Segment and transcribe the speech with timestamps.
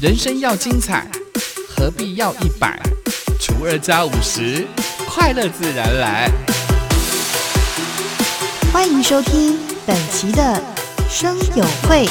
[0.00, 1.06] 人生要精彩，
[1.68, 2.80] 何必要一百
[3.38, 4.66] 除二加五十？
[5.06, 6.30] 快乐自然来。
[8.72, 10.58] 欢迎收听本期的
[11.06, 12.06] 生友会，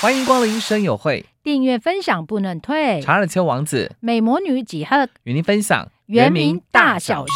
[0.00, 3.02] 欢迎光临生友会，订阅分享不能退。
[3.02, 7.32] 查尔丘王子美魔女几何与您分享原名大小事。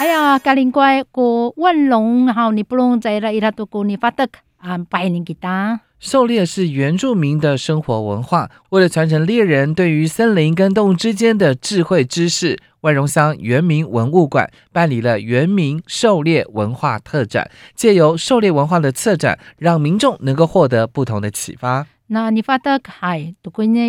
[0.00, 5.82] 哎呀，咖喱乖过万龙，好你不用在了伊拉多过你发的啊，拜年给他。
[6.00, 8.48] 狩猎是原住民的生活文化。
[8.70, 21.84] 为了传承猎人对于森林跟动物之间的智慧知识，万荣乡原民文物馆办理了原民狩猎文化特展，借由狩猎文化的策展，让民众能够获得不同的启发。
[22.06, 22.80] 那你发，跟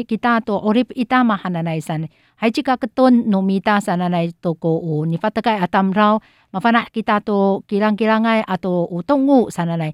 [0.07, 1.05] 其他都一
[1.63, 6.19] 来山，还个个农民山来过，你发阿，
[6.51, 9.93] 麻烦，其他都几浪几浪阿动物山来。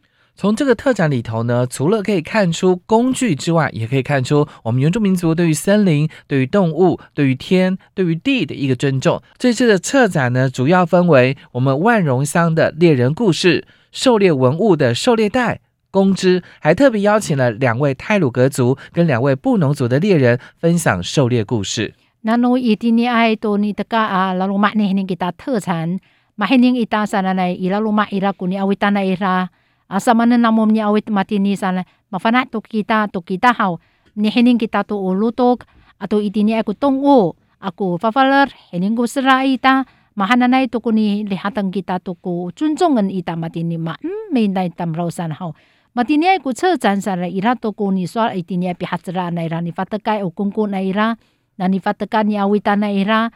[0.41, 9.21] 从这个特展里头呢，除了可以看出工具之外，也可以看出我们原住民族对于森林、对于动物、对于天、对于地的一个尊重。
[9.37, 15.59] 这次的策展呢，主要分为我们万荣乡的猎人故事、狩猎文物的狩猎带、
[15.91, 21.93] 公知，还特别邀请了两位泰鲁格族跟两位布农族的猎人分享狩猎故事。
[22.23, 25.99] nano iti ni ay to ni taka a lalu mak ni hining kita tersan
[26.35, 29.60] mahining ita sana na ila luma ira kuni awita na ira asa mana
[29.91, 31.83] asamana namomni awit matini sana.
[32.07, 33.83] Mafana tu kita tu kita hau.
[34.15, 35.67] Ni hening kita tu ulutuk
[35.99, 39.83] atau itini aku tunggu, aku fafaler hening ku serai ta
[40.15, 43.75] mahananai tu kuni lihatan kita tu ku ita matini.
[43.75, 45.51] Ma hmm, meinai tam rausan hau.
[45.91, 49.59] Matini aku cerjan sana ira tu kuni soal itini api hatra na ira.
[49.59, 51.19] Fatakai ukungku na ira.
[51.59, 53.27] Na ni fatakai ni awitana ira.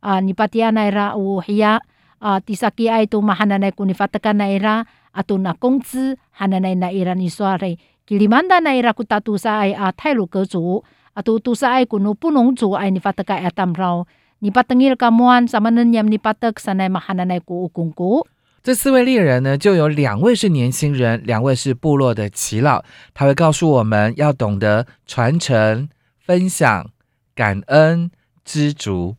[0.00, 1.82] Ah, ni patiana ira u hiya
[2.22, 4.88] ah, tisaki ai tu mahananai kuni fatakai na ira.
[5.12, 9.92] Ato na kongzi hananay na ira ni sware kilimanda na ira ku tatusa ay uh,
[9.92, 10.82] tailu ke zu
[11.14, 14.04] ato tusa ay kuno punong zu ay nifataka atam raw
[14.38, 18.26] nipatengil kamuan sama nenyam nipatek sanay mahananay ku ukungku
[18.62, 22.82] 这四位猎人呢，就有两位是年轻人，两位是部落的耆老。
[23.14, 25.88] 他会告诉我们要懂得传承、
[26.18, 26.90] 分享。
[27.34, 28.10] 感恩
[28.44, 29.14] 知足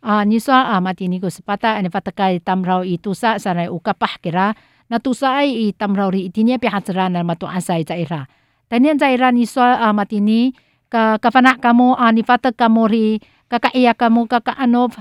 [0.00, 0.24] 啊！
[0.24, 4.56] 你说啊，马蒂尼古斯巴达，你发得该 tamrau itu sa sana ukapah kira
[4.88, 8.24] na tu sa ai tamrau ri itinya pi hatsara na matu asai zaira.
[8.68, 9.60] Tanian zaira ni so
[9.92, 10.52] matini
[10.88, 13.06] ka kafana kamu ni fatak kamu ri
[13.48, 14.96] kaka iya kamu kaka anov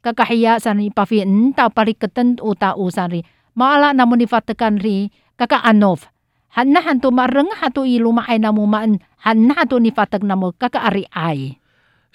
[0.00, 3.24] kaka iya sana ni pafi entau pari keten uta usari.
[3.56, 5.08] Maala namun ni fatakan ri
[5.40, 6.08] kaka anov.
[6.56, 11.04] Hanna hantu mareng hatu ilu maay namu maan hanna hatu ni fatak namu kaka ari
[11.12, 11.60] ai.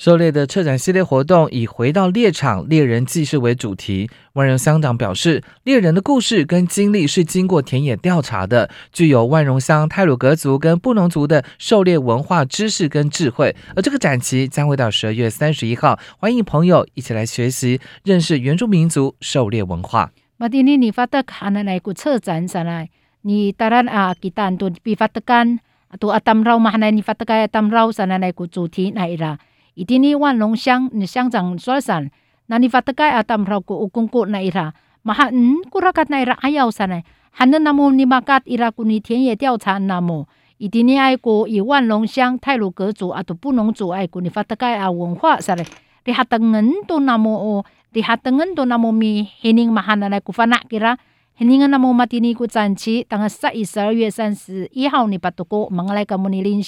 [0.02, 4.10] 狩猎的策展系列活动以“回到猎场，猎人记事”为主题。
[4.34, 13.56] 万荣乡长表示，猎人的故事跟经历是经过田野调查的，具有万荣乡泰鲁格族跟布农族的狩猎文化知识跟智慧。
[13.76, 20.10] 而这个展期将会到十二月三十一号，欢迎朋友一起来学习认识原住民族狩猎文化。
[20.38, 22.90] 马蒂尼，你发的看来个策展上来，
[23.22, 25.60] 你当然啊，kita untuk bifatakan
[25.94, 29.38] atau atam rau mana ni fatakai atam rau sana na ku 主题来啦。
[29.82, 32.14] Itini wan long xiang ni xiang zang sual san
[32.46, 36.38] na ni fatakai atam rau ko ukung ko na ira maha n kurakat na ira
[36.46, 37.02] ayaw sana
[37.42, 40.30] han namu ni makat ira ku ni 田野调查 namu
[40.62, 44.94] itini ai ko i wan long xiang 泰鲁格族 atau 布农族 ai ko ni fatakai a
[44.94, 45.66] 文化 sana
[46.06, 51.02] rihatangen to namu o rihatangen to namu mi hining mahana na ku fana kira
[51.42, 56.62] hiningan namu matini ku zanci tanggal 1 12月31号你把这个忙来个么你领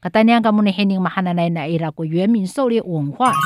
[0.00, 3.38] 袖忙来个么你 nanam katanya kamu ni hening mahananay na ira ko 原民狩猎文化上。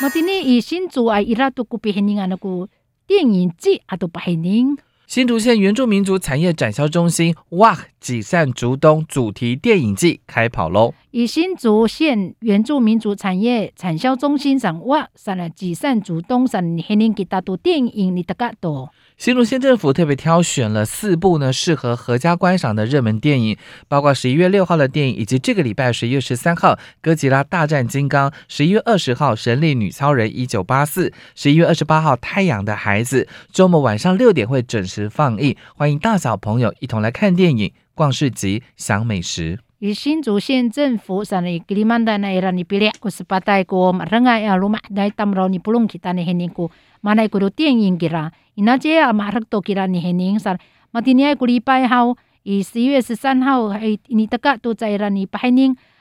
[0.00, 2.68] matini i sinzu ay ira to ku pihiningan ako
[3.06, 4.76] 电影季啊，都别黑宁。
[5.06, 10.94] 新竹县原住民族产业展销中心哇，几扇竹东主题电影季开跑喽！
[11.16, 18.90] 以新竹县原住民族产业产销中心上哇，上了几扇竹东上，黑年给大多电影你大家多。
[19.16, 23.56] 新竹县政府特别挑选了四部呢适合合家观赏的热门电影，
[23.86, 33.22] 包括十一月六号的电影，以及这个礼拜十一月十三号《哥吉拉大战金刚》，十一月二十号《神力女超人一九八四》，十一月二十八号《太阳的孩子》。
[33.52, 39.60] 周末晚上六点会准时放映，欢迎大小朋友一同来看电影、逛市集、享美食。
[39.92, 46.70] 新竹县政府上的吉里曼丹呢，拉尼比列，古斯巴代古马仁爱亚鲁马，奈达姆罗尼布隆吉达尼亨古，
[47.02, 50.56] 马奈古鲁电影吉拉，伊那杰阿马赫多吉拉尼亨尼上，
[50.90, 55.50] 马蒂尼古礼拜后，以十月十三号，伊尼德格都在拉尼巴海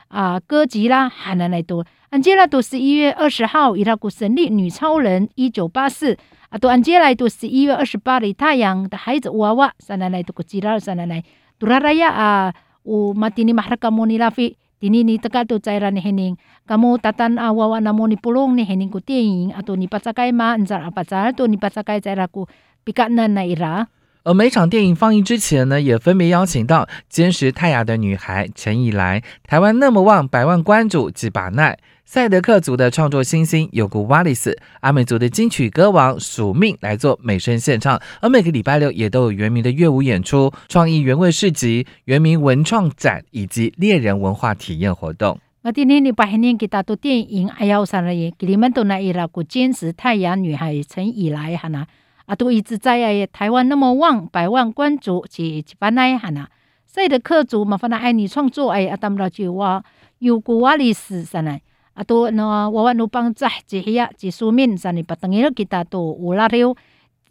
[0.07, 6.18] 啊，哥吉拉汉南来多，安杰拉都十一月二十号，伊拉古神力女超人一九八四。
[6.50, 11.24] 啊，都安吉来都十一月二十八日，太阳的孩子娃娃，上来来都个吉拉上来来，
[11.57, 12.53] 杜拉拉呀啊！
[12.85, 16.35] ，u matini mahraka mo ni lafi tini ni taka to caira ni hening.
[16.68, 21.03] Kamu tatan awawa namo ni pulong ni hening ku tiing atau ni pacakai ma apa
[21.07, 22.44] car to ni pacakai caira ku
[22.83, 23.88] pikanan na ira
[24.25, 37.99] 而每场电影放映之前呢，也分别邀请到坚持泰雅的女孩陈以来、台湾那么旺百万关主吉巴奈、赛德克族的创作新星有古瓦里斯、阿美族的金曲歌王署命来做美声献唱。
[38.21, 45.37] 而每个礼拜六也都有原名的乐舞演出、创意原味市集、原名文创展以及猎人文化体验活动。
[45.63, 51.85] 那今天你把年给大都电影哎呀上了耶，给你们都那伊拉古坚持太阳女孩陈以来哈那。
[52.25, 56.47] 啊，都一直在哎，台湾那么旺，百万关注是一般来哈呐。
[56.85, 59.83] 赛的客族麻烦那爱你创作哎，啊，当不了就话
[60.19, 61.61] 有古瓦历史上来，
[61.95, 66.75] 啊，都那我我努帮在这些这书面上来，把等于 kita 都有拉了，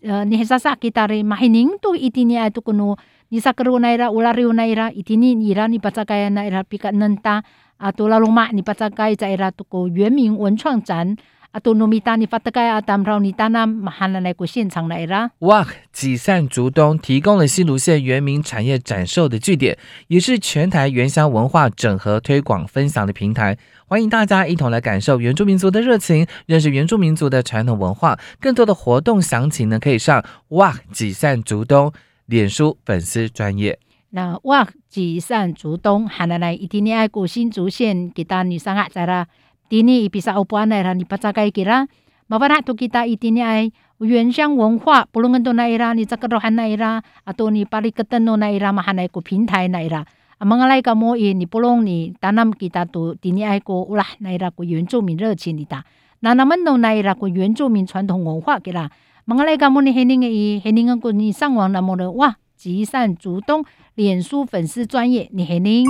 [0.02, 2.96] 呃，你啥啥 kita 的马尼都一定要都可能，
[3.28, 7.42] 你啥个 naira 有拉了 naira，一定你让你把这个 naira 比较能打，
[7.76, 11.16] 啊，都拉鲁马你把这个在拉都个原名文创展。
[11.52, 15.32] 阿多努米达尼法特盖阿达饶尼达那马哈兰来过现场来啦。
[15.40, 19.76] 哇，吉善竹东提供了新芦县原民产业展售的据点，
[20.08, 23.58] 也是全台原乡文化整合推广分享的平台。
[23.86, 28.18] 欢迎大家一同来感受原住民族的热情，认识原住民族的传统文化。
[28.40, 31.92] 更多的活动详情呢，可以上哇吉善竹东
[32.24, 33.78] 脸书粉丝专业。
[34.14, 39.26] 那哇吉善竹东哈兰来一定爱过新竹县给大女生啊在啦。
[39.72, 41.88] Tini ipisa upuan na ni pacakai kira
[42.28, 43.72] mawara tu kita itini ay
[44.04, 49.08] yuan xiang 文化不论跟那 ira ni cakarohan na ira atau ni pariketan no na ira mahanay
[49.08, 50.04] ko pintai na ira
[50.44, 54.36] mangalai ka mo i ni pulong ni tanam kita tu tini ay ko ulah na
[54.36, 55.80] ira ko 原住民热情你的
[56.20, 58.92] 那那么 no na ira ko 原住民传统文化 kira
[59.24, 63.64] mangalai ka mo ni heninge i hening ko ni 上网那么的哇集善主动
[63.94, 65.88] 脸书粉丝专业你 hening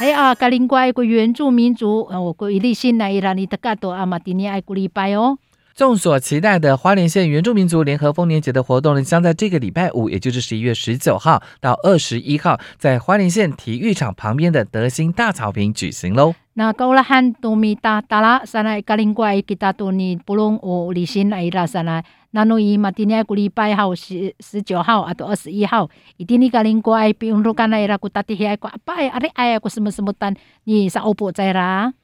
[0.00, 5.36] 哎啊，格林怪个原住民族，我个伊利新来伊拉尼德加多阿马蒂尼爱古礼拜哦。
[5.80, 16.34] 众所期待的花莲县原住民族联合丰年节的活动呢，将在这个礼拜五，也就是十一月十九号到二十一号，在花莲县体育场旁边的德兴大草坪举行喽。
[16.52, 22.04] 那高拉汉多米达达拉山来格林怪吉达多尼布隆哦，离心来伊拉山来。
[22.32, 25.88] 那诺伊马蒂尼古礼拜号十十九号啊，到二十一号，
[26.18, 31.94] 一定你格林怪比如干来伊拉古达蒂希爱古阿拜阿里爱古什么什么单，你是欧博在啦。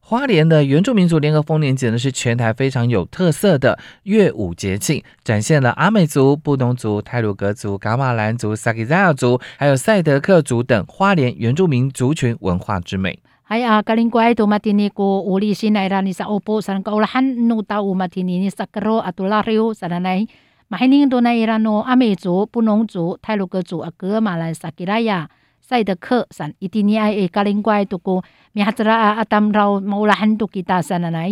[0.00, 13.20] 花莲的原住民族联合丰年节呢，是全台非常有特色的乐舞节庆，展现了阿美族、布农族、泰鲁格族、噶玛兰族、萨克扎亚族，还有赛德克族等花莲原住民族群文化之美。
[13.44, 19.72] 哎啊，格林怪都马蒂尼古乌里西奈拉尼萨欧波山高拉汉努达乌马蒂尼尼萨克罗阿杜拉里乌
[25.70, 31.30] 赛德克山一定要诶，格林怪都过，米哈兹拉阿阿当绕毛拉很多吉大山的来。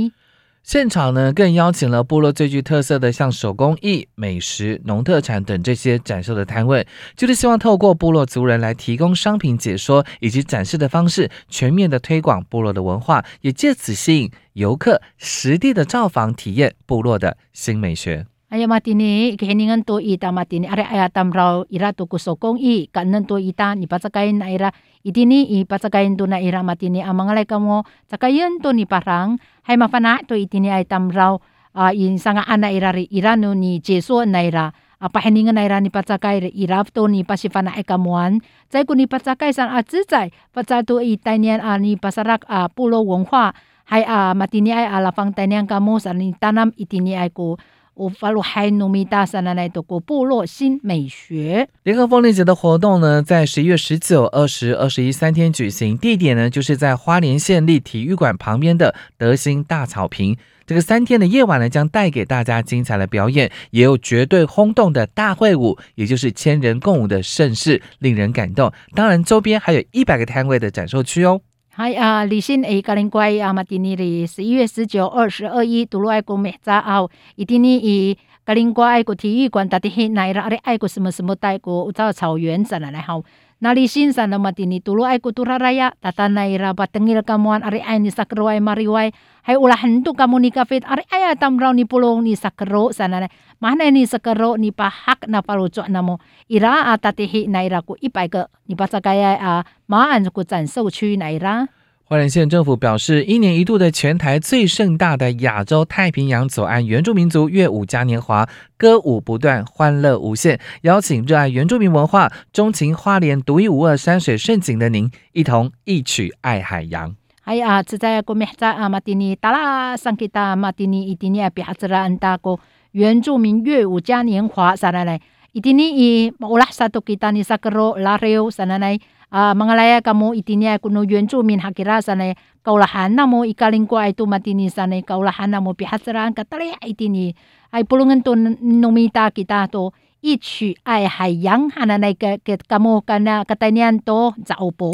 [0.62, 6.86] 现场呢，更邀请了部落最具特色的，像手工艺、美食、农特产等这些展售的摊位，
[7.16, 18.26] 就是希望透过部落族人来提供商品解说以及展示的方式，全面的推广部落的文化，也借此吸引游客实地的造访体验部落的新美学。
[18.48, 22.88] Aya matini keheningan to ita matini are aya tamrau ira to kusokong i.
[22.88, 24.72] Kanan to ita ni pacakain na ira.
[25.04, 29.36] Itini i pacakain to na ira matini amangalay kamo cakayan to ni parang.
[29.68, 31.44] Hay mafana to itini ay tamrau
[31.76, 34.72] uh, in sanga ana ira ri ira no ni jeso na ira.
[34.96, 38.40] Apa heningan na ira ni pacakay ira to ni pasifana ay kamuan.
[38.72, 43.04] Zai ni pacakay san a zizai pacal to ita niyan a ni pasarak a pulo
[43.04, 43.52] wonghua.
[43.92, 47.60] Hay a matini ay alapang tanyang kamo sa ni tanam itini ko
[47.98, 60.36] 我发鲁海努米大山的那个部落新美学联合丰年节的活动呢，在十一月十九、二十、二十一三天举行，地点呢就是在花莲县立体育馆旁边的德兴大草坪。
[60.64, 68.72] 这个三天的夜晚呢，将带给大家精彩的表演，也有绝对轰动的大会舞，也就是千人共舞的盛事，令人感动。
[68.94, 71.40] 当然，周边还有一百个摊位的展售区哦。
[71.80, 83.22] 嗨啊，李信诶，格林怪阿马蒂尼里十一月十九、二十二一，杜鲁爱国美扎奥，一定呢以格林怪爱国体育馆打的黑奈拉阿的爱国什么什么带国造草原展来来好，
[83.58, 88.62] nalisin sa na matini tulo ay kuturaraya tatanay ra batengil kamuan ari ay ni sakro ay
[88.62, 89.10] mariway
[89.42, 93.28] hay ulahan tu kamu ni kafit ari ay tamraw ni pulong ni sakro sana na
[93.58, 98.30] mahna ni sakro ni pahak na paruco na mo ira atatihi na ira ku ipay
[98.30, 99.52] ka ni pasakaya a
[99.90, 101.66] maan ku zan sou 区 na ira
[102.10, 108.48] 花莲县政府表示，一年一度的全台最盛大的亚洲太平洋左岸原住民族乐舞嘉年华，
[108.78, 117.14] 歌舞不断，欢乐无限，邀请热爱原住民文化、钟情花莲独一无二山水胜景的您，一同一曲爱海洋。
[117.44, 122.58] 哎呀，这在国美在阿玛蒂尼达拉桑吉达玛蒂尼伊蒂尼阿比哈兹拉安达国
[122.92, 125.20] 原住民乐舞嘉年华，啥来来？
[125.52, 128.98] 伊蒂尼伊乌拉萨多吉达尼萨格罗拉雷乌啥来来？
[129.30, 137.34] 啊，马来亚国母伊蒂尼，国奴原住民哈吉拉萨奈，高拉汉纳莫伊卡林国爱图马蒂尼沙奈高拉汉纳莫比哈斯兰卡达利伊蒂尼，
[137.68, 139.92] 爱波隆根顿农民塔吉塔托
[140.22, 144.92] ，Ich 爱海洋，哈那那个个国母，那那卡达尼安托，赵波。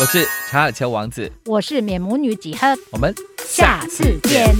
[0.00, 1.30] 我是查尔丘王子。
[1.46, 2.68] 我是免母女几何。
[2.92, 4.54] 我们下次见。